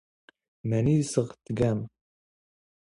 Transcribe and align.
ⵎⴰⵏⵉ 0.69 0.97
ⵣⵖ 1.11 1.27
ⵜⴳⴰⵎ? 1.45 1.79